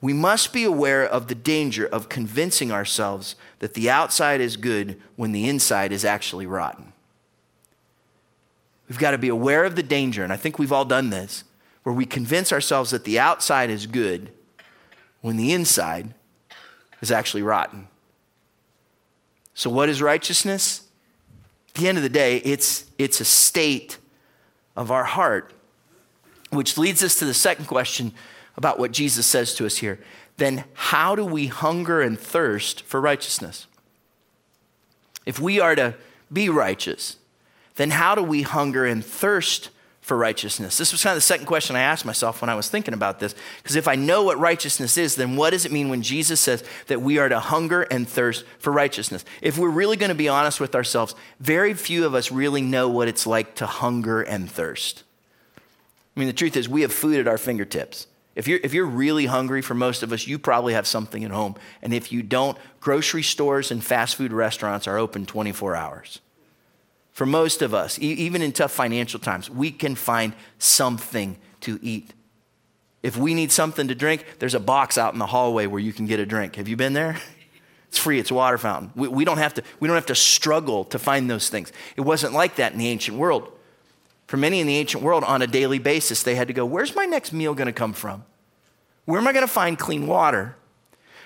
[0.00, 5.00] We must be aware of the danger of convincing ourselves that the outside is good
[5.16, 6.92] when the inside is actually rotten.
[8.88, 11.42] We've got to be aware of the danger, and I think we've all done this,
[11.82, 14.30] where we convince ourselves that the outside is good
[15.22, 16.14] when the inside
[17.00, 17.88] is actually rotten.
[19.54, 20.82] So, what is righteousness?
[21.68, 23.98] At the end of the day, it's, it's a state
[24.76, 25.52] of our heart,
[26.50, 28.12] which leads us to the second question
[28.56, 29.98] about what Jesus says to us here.
[30.36, 33.66] Then, how do we hunger and thirst for righteousness?
[35.24, 35.94] If we are to
[36.32, 37.16] be righteous,
[37.76, 39.70] then how do we hunger and thirst
[40.06, 40.78] for righteousness?
[40.78, 43.18] This was kind of the second question I asked myself when I was thinking about
[43.18, 43.34] this.
[43.60, 46.62] Because if I know what righteousness is, then what does it mean when Jesus says
[46.86, 49.24] that we are to hunger and thirst for righteousness?
[49.42, 52.88] If we're really going to be honest with ourselves, very few of us really know
[52.88, 55.02] what it's like to hunger and thirst.
[56.16, 58.06] I mean, the truth is, we have food at our fingertips.
[58.36, 61.32] If you're, if you're really hungry, for most of us, you probably have something at
[61.32, 61.56] home.
[61.82, 66.20] And if you don't, grocery stores and fast food restaurants are open 24 hours.
[67.16, 71.78] For most of us, e- even in tough financial times, we can find something to
[71.80, 72.12] eat.
[73.02, 75.94] If we need something to drink, there's a box out in the hallway where you
[75.94, 76.56] can get a drink.
[76.56, 77.16] Have you been there?
[77.88, 78.92] It's free, it's a water fountain.
[78.94, 81.72] We, we, don't have to, we don't have to struggle to find those things.
[81.96, 83.50] It wasn't like that in the ancient world.
[84.26, 86.94] For many in the ancient world, on a daily basis, they had to go, Where's
[86.94, 88.24] my next meal going to come from?
[89.06, 90.54] Where am I going to find clean water?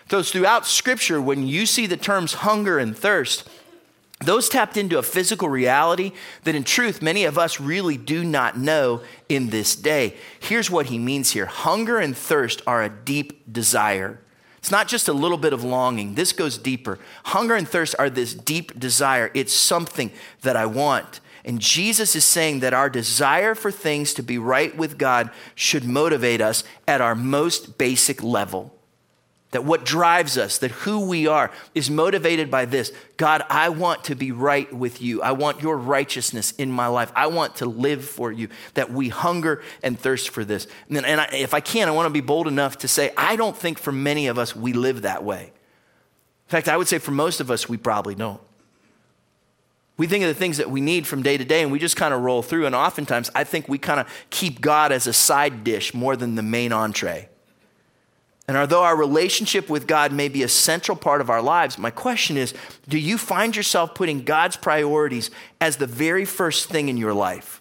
[0.08, 3.48] So, throughout Scripture, when you see the terms hunger and thirst,
[4.20, 6.12] those tapped into a physical reality
[6.44, 10.14] that, in truth, many of us really do not know in this day.
[10.38, 14.20] Here's what he means here hunger and thirst are a deep desire.
[14.58, 16.98] It's not just a little bit of longing, this goes deeper.
[17.24, 21.20] Hunger and thirst are this deep desire, it's something that I want.
[21.42, 25.86] And Jesus is saying that our desire for things to be right with God should
[25.86, 28.74] motivate us at our most basic level.
[29.52, 34.04] That what drives us, that who we are, is motivated by this God, I want
[34.04, 35.22] to be right with you.
[35.22, 37.10] I want your righteousness in my life.
[37.16, 38.48] I want to live for you.
[38.74, 40.68] That we hunger and thirst for this.
[40.88, 43.34] And, and I, if I can, I want to be bold enough to say, I
[43.36, 45.42] don't think for many of us we live that way.
[45.42, 48.40] In fact, I would say for most of us, we probably don't.
[49.96, 51.96] We think of the things that we need from day to day and we just
[51.96, 52.66] kind of roll through.
[52.66, 56.36] And oftentimes, I think we kind of keep God as a side dish more than
[56.36, 57.28] the main entree.
[58.48, 61.90] And although our relationship with God may be a central part of our lives, my
[61.90, 62.52] question is
[62.88, 67.60] do you find yourself putting God's priorities as the very first thing in your life?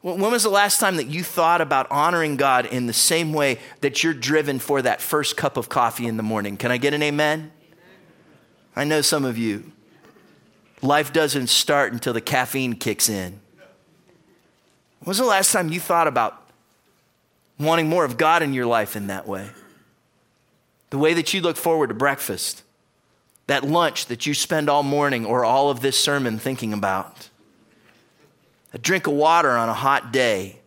[0.00, 3.58] When was the last time that you thought about honoring God in the same way
[3.80, 6.56] that you're driven for that first cup of coffee in the morning?
[6.56, 7.50] Can I get an amen?
[8.76, 9.72] I know some of you.
[10.82, 13.40] Life doesn't start until the caffeine kicks in.
[15.00, 16.47] When was the last time you thought about
[17.58, 19.50] wanting more of God in your life in that way?
[20.90, 22.62] The way that you look forward to breakfast,
[23.46, 27.28] that lunch that you spend all morning or all of this sermon thinking about,
[28.72, 30.58] a drink of water on a hot day.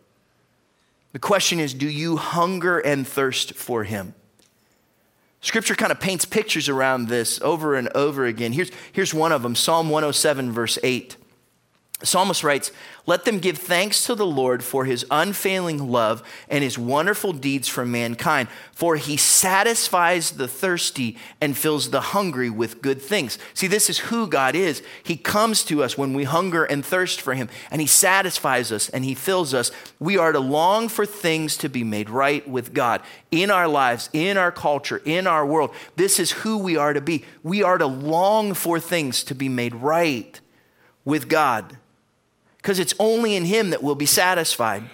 [1.12, 4.14] The question is do you hunger and thirst for Him?
[5.40, 8.52] Scripture kind of paints pictures around this over and over again.
[8.52, 11.16] Here's, here's one of them Psalm 107, verse 8.
[12.04, 12.72] Psalmist writes,
[13.06, 17.68] Let them give thanks to the Lord for his unfailing love and his wonderful deeds
[17.68, 23.38] for mankind, for he satisfies the thirsty and fills the hungry with good things.
[23.54, 24.82] See, this is who God is.
[25.02, 28.88] He comes to us when we hunger and thirst for him, and he satisfies us
[28.88, 29.70] and he fills us.
[29.98, 34.10] We are to long for things to be made right with God in our lives,
[34.12, 35.74] in our culture, in our world.
[35.96, 37.24] This is who we are to be.
[37.42, 40.40] We are to long for things to be made right
[41.04, 41.78] with God
[42.62, 44.84] because it's only in Him that we'll be satisfied.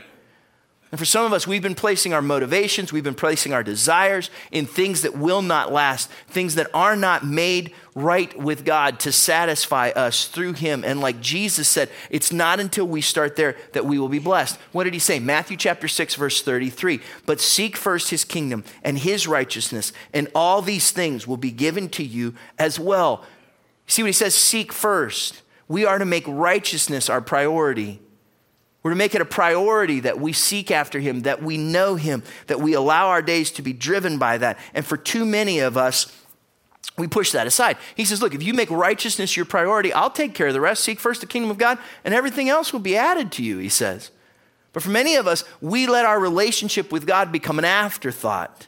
[0.90, 4.30] And for some of us, we've been placing our motivations, we've been placing our desires
[4.50, 9.12] in things that will not last, things that are not made right with God to
[9.12, 10.84] satisfy us through Him.
[10.84, 14.58] And like Jesus said, it's not until we start there that we will be blessed.
[14.72, 15.18] What did He say?
[15.18, 17.00] Matthew chapter 6, verse 33.
[17.26, 21.90] But seek first His kingdom and His righteousness, and all these things will be given
[21.90, 23.26] to you as well.
[23.86, 24.34] See what He says?
[24.34, 28.00] Seek first we are to make righteousness our priority.
[28.82, 32.22] We're to make it a priority that we seek after Him, that we know Him,
[32.46, 34.58] that we allow our days to be driven by that.
[34.72, 36.10] And for too many of us,
[36.96, 37.76] we push that aside.
[37.94, 40.82] He says, Look, if you make righteousness your priority, I'll take care of the rest.
[40.82, 43.68] Seek first the kingdom of God, and everything else will be added to you, he
[43.68, 44.10] says.
[44.72, 48.66] But for many of us, we let our relationship with God become an afterthought.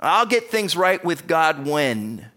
[0.00, 2.31] I'll get things right with God when.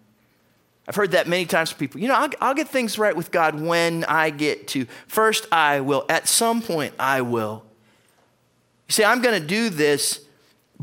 [0.87, 1.99] I've heard that many times from people.
[1.99, 4.85] You know, I'll, I'll, get things right with God when I get to.
[5.07, 6.05] First, I will.
[6.09, 7.63] At some point, I will.
[8.87, 10.21] You say, I'm going to do this,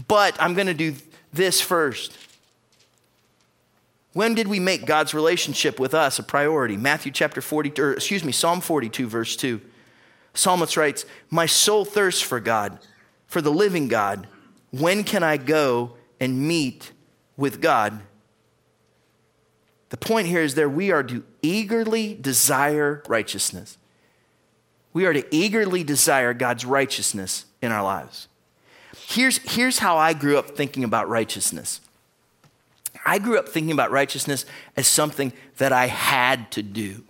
[0.08, 0.94] but I'm going to do
[1.32, 2.18] this first.
[4.12, 6.76] When did we make God's relationship with us a priority?
[6.76, 9.60] Matthew chapter 40, or excuse me, Psalm 42, verse 2.
[10.34, 12.78] Psalmist writes, My soul thirsts for God,
[13.26, 14.26] for the living God.
[14.70, 16.92] When can I go and meet
[17.36, 18.00] with God?
[19.92, 23.76] The point here is that we are to eagerly desire righteousness.
[24.94, 28.26] We are to eagerly desire God's righteousness in our lives.
[28.96, 31.82] Here's, here's how I grew up thinking about righteousness.
[33.04, 34.46] I grew up thinking about righteousness
[34.78, 37.04] as something that I had to do.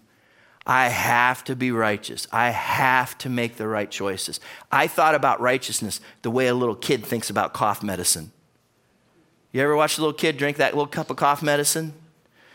[0.66, 2.27] I have to be righteous.
[2.33, 4.40] I have to make the right choices.
[4.73, 8.33] I thought about righteousness the way a little kid thinks about cough medicine.
[9.53, 11.95] You ever watch a little kid drink that little cup of cough medicine?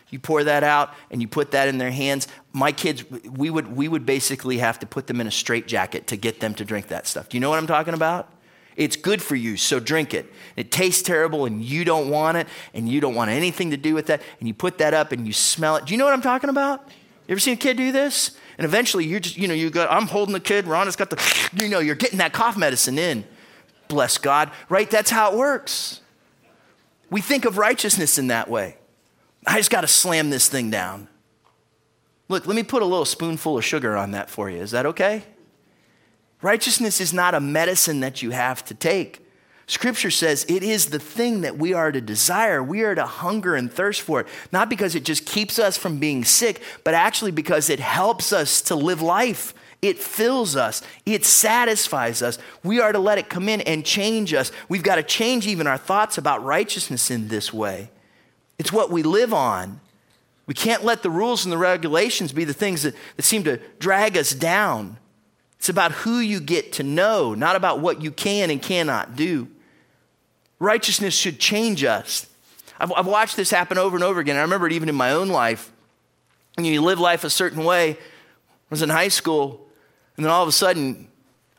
[0.10, 2.28] You pour that out and you put that in their hands.
[2.54, 6.16] My kids, we would, we would basically have to put them in a straitjacket to
[6.16, 7.30] get them to drink that stuff.
[7.30, 8.32] Do you know what I'm talking about?
[8.78, 10.32] It's good for you, so drink it.
[10.56, 13.96] It tastes terrible and you don't want it and you don't want anything to do
[13.96, 14.22] with that.
[14.40, 15.86] And you put that up and you smell it.
[15.86, 16.88] Do you know what I'm talking about?
[17.28, 18.38] You ever seen a kid do this?
[18.58, 21.10] And eventually you're just, you know, you got, I'm holding the kid, Ron has got
[21.10, 23.26] the, you know, you're getting that cough medicine in.
[23.88, 24.90] Bless God, right?
[24.90, 26.02] That's how it works.
[27.10, 28.77] We think of righteousness in that way.
[29.48, 31.08] I just got to slam this thing down.
[32.28, 34.62] Look, let me put a little spoonful of sugar on that for you.
[34.62, 35.24] Is that okay?
[36.42, 39.26] Righteousness is not a medicine that you have to take.
[39.66, 42.62] Scripture says it is the thing that we are to desire.
[42.62, 46.00] We are to hunger and thirst for it, not because it just keeps us from
[46.00, 49.54] being sick, but actually because it helps us to live life.
[49.82, 52.40] It fills us, it satisfies us.
[52.64, 54.52] We are to let it come in and change us.
[54.68, 57.92] We've got to change even our thoughts about righteousness in this way.
[58.58, 59.80] It's what we live on.
[60.46, 63.58] We can't let the rules and the regulations be the things that, that seem to
[63.80, 64.98] drag us down.
[65.60, 69.48] It's about who you get to know, not about what you can and cannot do.
[70.60, 72.28] Righteousness should change us.
[72.80, 74.38] I've, I've watched this happen over and over again.
[74.38, 75.72] I remember it even in my own life.
[76.56, 77.92] And you live life a certain way.
[77.92, 77.98] I
[78.70, 79.68] was in high school,
[80.16, 81.08] and then all of a sudden,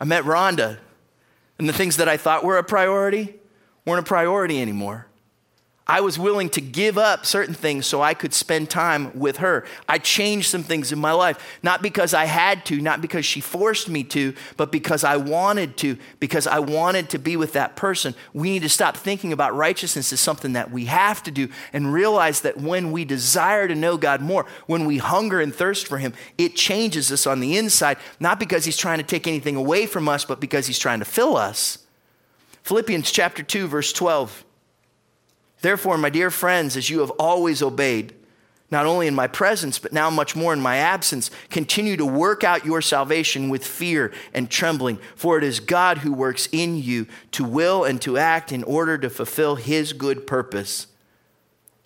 [0.01, 0.79] I met Rhonda,
[1.59, 3.35] and the things that I thought were a priority
[3.85, 5.08] weren't a priority anymore.
[5.91, 9.65] I was willing to give up certain things so I could spend time with her.
[9.89, 13.41] I changed some things in my life, not because I had to, not because she
[13.41, 17.75] forced me to, but because I wanted to, because I wanted to be with that
[17.75, 18.15] person.
[18.35, 21.91] We need to stop thinking about righteousness as something that we have to do and
[21.91, 25.97] realize that when we desire to know God more, when we hunger and thirst for
[25.97, 29.87] Him, it changes us on the inside, not because He's trying to take anything away
[29.87, 31.79] from us, but because He's trying to fill us.
[32.63, 34.45] Philippians chapter 2, verse 12.
[35.61, 38.15] Therefore, my dear friends, as you have always obeyed,
[38.71, 42.45] not only in my presence, but now much more in my absence, continue to work
[42.45, 47.07] out your salvation with fear and trembling, for it is God who works in you
[47.33, 50.87] to will and to act in order to fulfill his good purpose.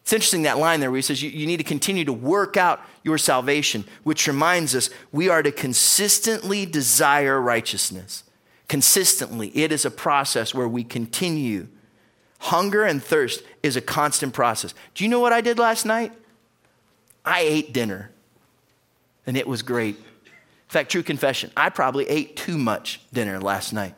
[0.02, 2.56] It's interesting that line there where he says you, you need to continue to work
[2.56, 8.24] out your salvation, which reminds us we are to consistently desire righteousness.
[8.66, 9.56] Consistently.
[9.56, 11.68] It is a process where we continue
[12.42, 14.74] Hunger and thirst is a constant process.
[14.94, 16.12] Do you know what I did last night?
[17.24, 18.10] I ate dinner,
[19.24, 19.94] and it was great.
[19.94, 23.94] In fact, true confession, I probably ate too much dinner last night.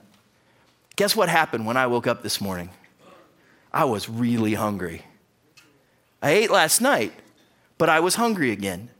[0.97, 2.69] Guess what happened when I woke up this morning?
[3.73, 5.07] I was really hungry.
[6.21, 7.15] I ate last night,
[7.79, 8.91] but I was hungry again.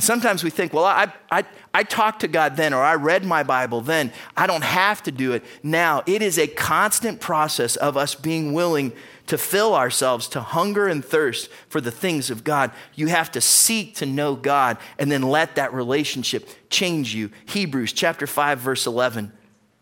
[0.00, 3.22] And sometimes we think, well, I, I, I talked to God then, or I read
[3.22, 4.14] my Bible then.
[4.34, 6.02] I don't have to do it now.
[6.06, 8.94] It is a constant process of us being willing
[9.26, 12.70] to fill ourselves to hunger and thirst for the things of God.
[12.94, 17.30] You have to seek to know God and then let that relationship change you.
[17.44, 19.30] Hebrews chapter 5, verse 11.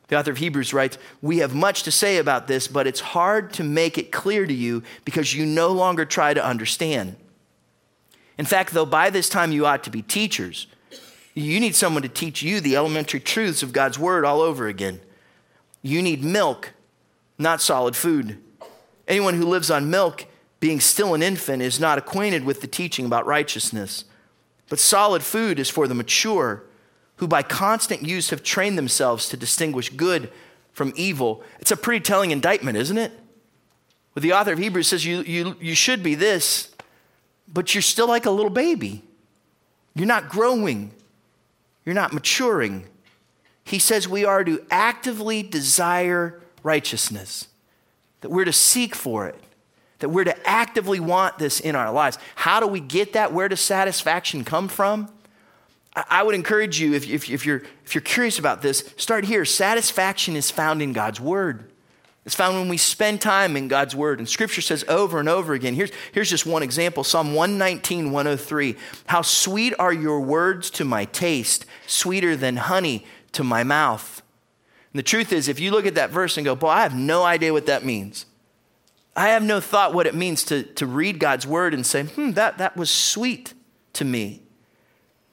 [0.08, 3.52] The author of Hebrews writes, We have much to say about this, but it's hard
[3.52, 7.14] to make it clear to you because you no longer try to understand.
[8.38, 10.68] In fact, though by this time you ought to be teachers,
[11.34, 15.00] you need someone to teach you the elementary truths of God's word all over again.
[15.82, 16.72] You need milk,
[17.36, 18.38] not solid food.
[19.06, 20.26] Anyone who lives on milk,
[20.60, 24.04] being still an infant, is not acquainted with the teaching about righteousness.
[24.68, 26.64] But solid food is for the mature,
[27.16, 30.30] who by constant use have trained themselves to distinguish good
[30.72, 31.42] from evil.
[31.58, 33.12] It's a pretty telling indictment, isn't it?
[34.14, 36.74] Well, the author of Hebrews says you, you, you should be this
[37.52, 39.02] but you're still like a little baby.
[39.94, 40.92] You're not growing,
[41.84, 42.86] you're not maturing.
[43.64, 47.48] He says we are to actively desire righteousness,
[48.20, 49.42] that we're to seek for it,
[49.98, 52.18] that we're to actively want this in our lives.
[52.36, 53.32] How do we get that?
[53.32, 55.12] Where does satisfaction come from?
[55.94, 59.44] I would encourage you, if, if, if, you're, if you're curious about this, start here.
[59.44, 61.72] Satisfaction is found in God's Word.
[62.28, 64.18] It's found when we spend time in God's Word.
[64.18, 65.72] And Scripture says over and over again.
[65.72, 68.76] Here's, here's just one example Psalm 119, 103.
[69.06, 74.20] How sweet are your words to my taste, sweeter than honey to my mouth.
[74.92, 76.94] And the truth is, if you look at that verse and go, boy, I have
[76.94, 78.26] no idea what that means.
[79.16, 82.32] I have no thought what it means to, to read God's Word and say, hmm,
[82.32, 83.54] that, that was sweet
[83.94, 84.42] to me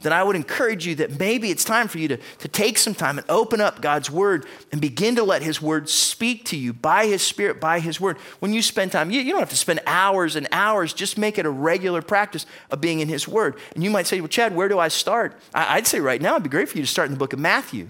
[0.02, 2.94] then I would encourage you that maybe it's time for you to, to take some
[2.94, 6.74] time and open up God's Word and begin to let His Word speak to you
[6.74, 8.18] by His Spirit, by His Word.
[8.40, 11.38] When you spend time, you, you don't have to spend hours and hours, just make
[11.38, 13.58] it a regular practice of being in His Word.
[13.74, 15.40] And you might say, Well, Chad, where do I start?
[15.54, 17.34] I, would say right now it'd be great for you to start in the book
[17.34, 17.88] of Matthew,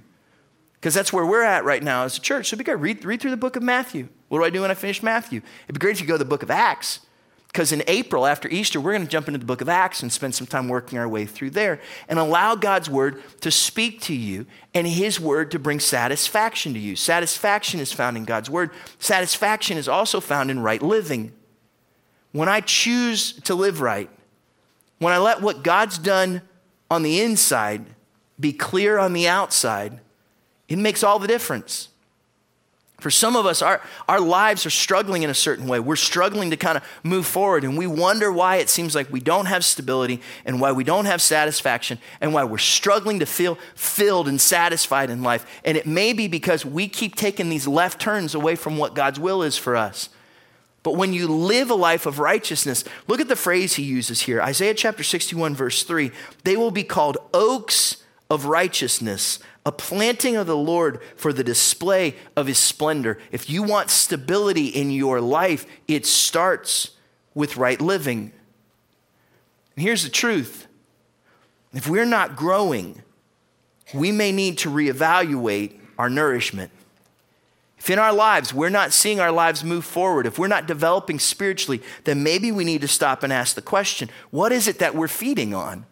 [0.76, 2.50] because that's where we're at right now as a church.
[2.50, 2.80] So it'd be great.
[2.80, 4.10] Read, read through the book of Matthew.
[4.30, 5.42] What do I do when I finish Matthew?
[5.66, 7.02] It'd be great if you go to the book of Acts
[7.56, 10.12] because in April, after Easter, we're going to jump into the book of Acts and
[10.12, 14.14] spend some time working our way through there and allow God's word to speak to
[14.14, 16.98] you and his word to bring satisfaction to you.
[16.98, 21.32] Satisfaction is found in God's word, satisfaction is also found in right living.
[22.34, 24.10] When I choose to live right,
[25.00, 26.42] when I let what God's done
[26.92, 27.86] on the inside
[28.38, 30.02] be clear on the outside,
[30.68, 31.88] it makes all the difference.
[33.06, 35.80] For some of us, our, our lives are struggling in a certain way.
[35.80, 39.20] We're struggling to kind of move forward, and we wonder why it seems like we
[39.20, 43.60] don't have stability and why we don't have satisfaction and why we're struggling to feel
[43.76, 45.46] filled and satisfied in life.
[45.64, 49.20] And it may be because we keep taking these left turns away from what God's
[49.20, 50.10] will is for us.
[50.82, 54.42] But when you live a life of righteousness, look at the phrase he uses here
[54.42, 56.10] Isaiah chapter 61, verse 3
[56.44, 57.98] they will be called oaks
[58.32, 63.18] of righteousness a planting of the Lord for the display of his splendor.
[63.32, 66.92] If you want stability in your life, it starts
[67.34, 68.32] with right living.
[69.76, 70.68] And here's the truth
[71.74, 73.02] if we're not growing,
[73.94, 76.72] we may need to reevaluate our nourishment.
[77.78, 81.20] If in our lives we're not seeing our lives move forward, if we're not developing
[81.20, 84.96] spiritually, then maybe we need to stop and ask the question what is it that
[84.96, 85.86] we're feeding on?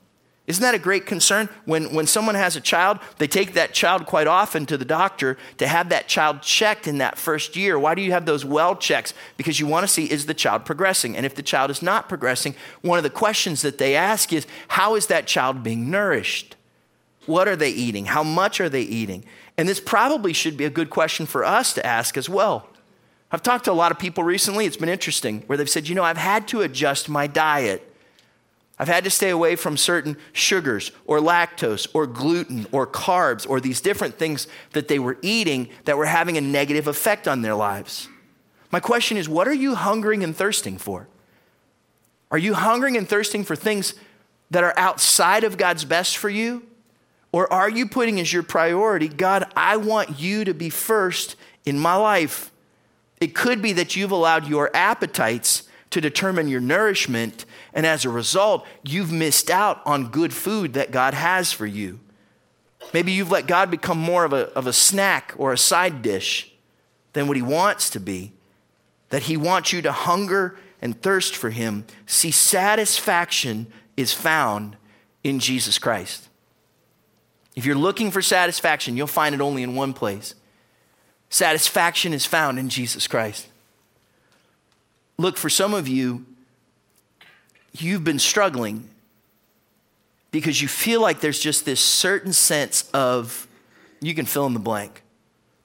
[0.45, 1.47] Isn't that a great concern?
[1.63, 5.37] When, when someone has a child, they take that child quite often to the doctor
[5.57, 7.79] to have that child checked in that first year.
[7.79, 9.13] Why do you have those well checks?
[9.37, 11.15] Because you want to see is the child progressing?
[11.15, 14.45] And if the child is not progressing, one of the questions that they ask is
[14.67, 16.57] how is that child being nourished?
[17.25, 18.07] What are they eating?
[18.07, 19.23] How much are they eating?
[19.57, 22.67] And this probably should be a good question for us to ask as well.
[23.31, 25.95] I've talked to a lot of people recently, it's been interesting, where they've said, you
[25.95, 27.92] know, I've had to adjust my diet
[28.83, 33.61] I've had to stay away from certain sugars or lactose or gluten or carbs or
[33.61, 37.55] these different things that they were eating that were having a negative effect on their
[37.55, 38.09] lives.
[38.71, 41.07] My question is what are you hungering and thirsting for?
[42.29, 43.93] Are you hungering and thirsting for things
[44.51, 46.63] that are outside of God's best for you?
[47.31, 51.79] Or are you putting as your priority, God, I want you to be first in
[51.79, 52.51] my life?
[53.21, 58.09] It could be that you've allowed your appetites to determine your nourishment and as a
[58.09, 61.99] result, you've missed out on good food that God has for you.
[62.93, 66.51] Maybe you've let God become more of a, of a snack or a side dish
[67.13, 68.33] than what He wants to be.
[69.09, 71.85] That He wants you to hunger and thirst for Him.
[72.05, 73.67] See, satisfaction
[73.97, 74.75] is found
[75.23, 76.29] in Jesus Christ.
[77.55, 80.35] If you're looking for satisfaction, you'll find it only in one place.
[81.29, 83.47] Satisfaction is found in Jesus Christ.
[85.17, 86.25] Look, for some of you,
[87.73, 88.89] you've been struggling
[90.31, 93.47] because you feel like there's just this certain sense of,
[94.01, 95.01] you can fill in the blank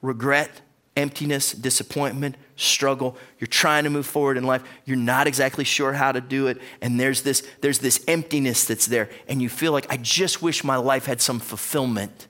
[0.00, 0.60] regret,
[0.96, 3.16] emptiness, disappointment, struggle.
[3.38, 4.62] You're trying to move forward in life.
[4.84, 6.60] You're not exactly sure how to do it.
[6.80, 9.08] And there's this, there's this emptiness that's there.
[9.28, 12.28] And you feel like, I just wish my life had some fulfillment.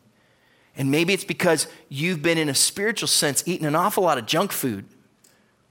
[0.77, 4.27] And maybe it's because you've been, in a spiritual sense, eating an awful lot of
[4.27, 4.87] junk food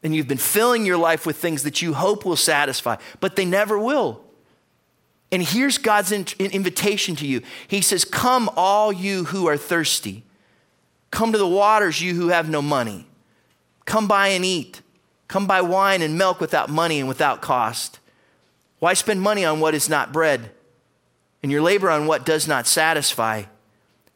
[0.03, 3.45] and you've been filling your life with things that you hope will satisfy, but they
[3.45, 4.21] never will.
[5.31, 10.23] And here's God's invitation to you He says, Come, all you who are thirsty.
[11.09, 13.07] Come to the waters, you who have no money.
[13.85, 14.81] Come buy and eat.
[15.27, 17.99] Come buy wine and milk without money and without cost.
[18.79, 20.51] Why spend money on what is not bread
[21.41, 23.43] and your labor on what does not satisfy?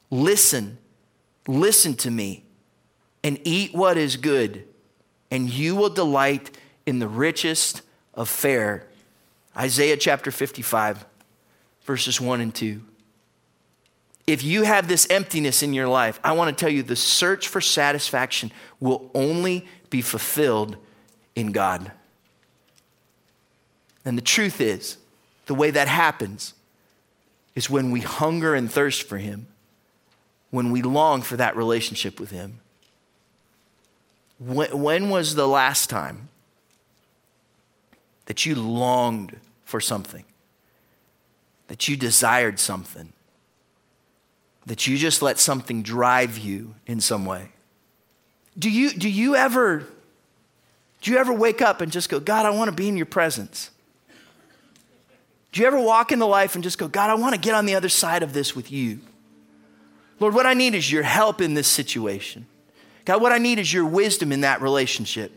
[0.09, 0.77] Listen,
[1.47, 2.43] listen to me,
[3.23, 4.65] and eat what is good
[5.31, 6.51] and you will delight
[6.85, 7.81] in the richest
[8.13, 8.85] of fare.
[9.57, 11.05] Isaiah chapter 55,
[11.83, 12.81] verses 1 and 2.
[14.27, 17.47] If you have this emptiness in your life, I want to tell you the search
[17.47, 20.77] for satisfaction will only be fulfilled
[21.35, 21.91] in God.
[24.05, 24.97] And the truth is,
[25.47, 26.53] the way that happens
[27.55, 29.47] is when we hunger and thirst for Him,
[30.49, 32.60] when we long for that relationship with Him.
[34.43, 36.29] When, when was the last time
[38.25, 40.25] that you longed for something?
[41.67, 43.13] That you desired something?
[44.65, 47.51] That you just let something drive you in some way?
[48.57, 49.87] Do you, do you ever
[51.01, 53.07] do you ever wake up and just go, God, I want to be in your
[53.07, 53.71] presence?
[55.51, 57.65] Do you ever walk into life and just go, God, I want to get on
[57.65, 58.99] the other side of this with you?
[60.19, 62.45] Lord, what I need is your help in this situation.
[63.05, 65.31] God, what I need is your wisdom in that relationship.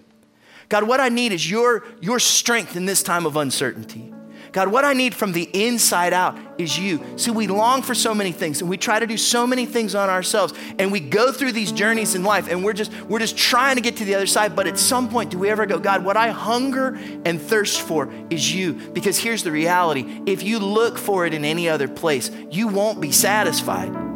[0.68, 4.12] God, what I need is your, your strength in this time of uncertainty.
[4.54, 7.04] God, what I need from the inside out is you.
[7.16, 9.96] See, we long for so many things and we try to do so many things
[9.96, 13.36] on ourselves and we go through these journeys in life and we're just we're just
[13.36, 15.80] trying to get to the other side, but at some point do we ever go,
[15.80, 18.74] God, what I hunger and thirst for is you?
[18.74, 20.22] Because here's the reality.
[20.24, 24.13] If you look for it in any other place, you won't be satisfied.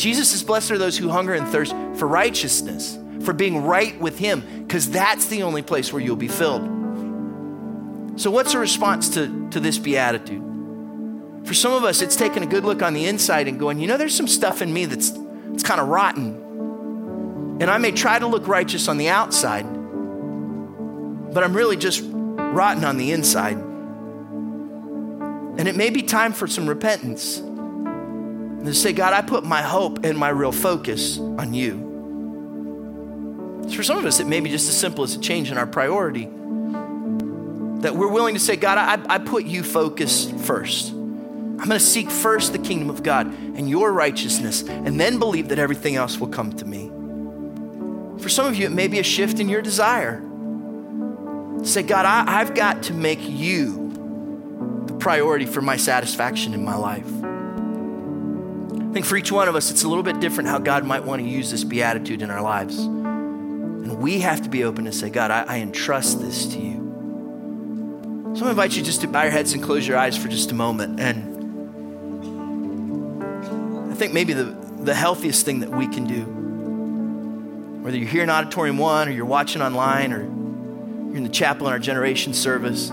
[0.00, 4.18] Jesus is blessed are those who hunger and thirst for righteousness, for being right with
[4.18, 6.62] Him, because that's the only place where you'll be filled.
[8.18, 10.42] So, what's the response to, to this beatitude?
[11.44, 13.86] For some of us, it's taking a good look on the inside and going, you
[13.86, 15.10] know, there's some stuff in me that's
[15.52, 17.58] it's kind of rotten.
[17.60, 19.64] And I may try to look righteous on the outside,
[21.34, 23.58] but I'm really just rotten on the inside.
[25.58, 27.42] And it may be time for some repentance.
[28.60, 31.88] And to say, God, I put my hope and my real focus on you.
[33.74, 35.66] For some of us, it may be just as simple as a change in our
[35.66, 36.24] priority.
[37.80, 40.90] That we're willing to say, God, I, I put you focus first.
[40.90, 45.48] I'm going to seek first the kingdom of God and your righteousness, and then believe
[45.48, 46.90] that everything else will come to me.
[48.22, 50.22] For some of you, it may be a shift in your desire.
[51.62, 56.76] Say, God, I, have got to make you the priority for my satisfaction in my
[56.76, 57.10] life.
[58.90, 61.04] I think for each one of us, it's a little bit different how God might
[61.04, 62.76] want to use this beatitude in our lives.
[62.76, 68.34] And we have to be open to say, God, I, I entrust this to you.
[68.36, 70.50] So I invite you just to bow your heads and close your eyes for just
[70.50, 70.98] a moment.
[70.98, 71.22] And
[73.92, 76.24] I think maybe the, the healthiest thing that we can do,
[77.84, 81.68] whether you're here in Auditorium 1 or you're watching online or you're in the chapel
[81.68, 82.90] in our generation service,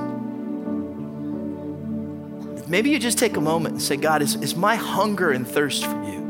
[2.68, 5.86] maybe you just take a moment and say, God, is, is my hunger and thirst
[5.86, 6.28] for you,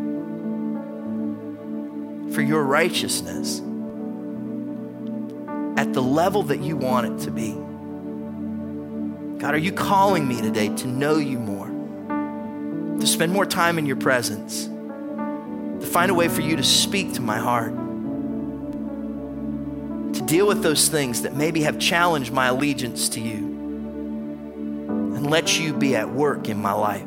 [2.34, 3.60] for your righteousness,
[5.78, 7.54] at the level that you want it to be?
[9.40, 11.68] God, are you calling me today to know you more,
[13.00, 17.14] to spend more time in your presence, to find a way for you to speak
[17.14, 17.74] to my heart?
[20.18, 23.47] to deal with those things that maybe have challenged my allegiance to you
[25.30, 27.06] let you be at work in my life.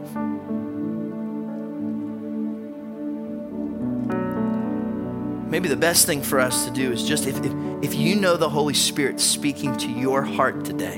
[5.51, 7.53] Maybe the best thing for us to do is just if, if,
[7.83, 10.97] if you know the Holy Spirit speaking to your heart today,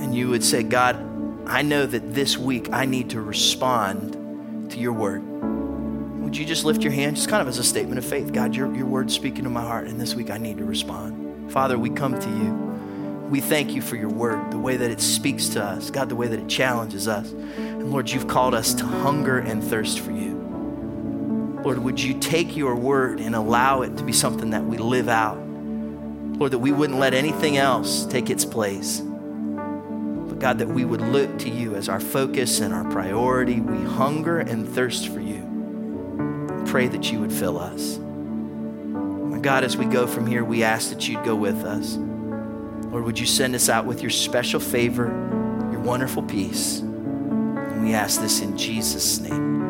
[0.00, 0.96] and you would say, God,
[1.46, 5.22] I know that this week I need to respond to your word
[6.26, 8.32] would you just lift your hand, just kind of as a statement of faith?
[8.32, 11.52] God, your, your word's speaking to my heart, and this week I need to respond.
[11.52, 12.65] Father, we come to you.
[13.30, 16.16] We thank you for your word, the way that it speaks to us, God, the
[16.16, 17.30] way that it challenges us.
[17.30, 21.60] And Lord, you've called us to hunger and thirst for you.
[21.64, 25.08] Lord, would you take your word and allow it to be something that we live
[25.08, 25.38] out?
[25.38, 29.00] Lord, that we wouldn't let anything else take its place.
[29.00, 33.60] But God, that we would look to you as our focus and our priority.
[33.60, 35.46] We hunger and thirst for you
[36.66, 37.98] pray that you would fill us.
[39.40, 41.96] God, as we go from here, we ask that you'd go with us.
[42.90, 45.06] Lord, would you send us out with your special favor,
[45.70, 46.80] your wonderful peace?
[46.80, 49.65] And we ask this in Jesus' name.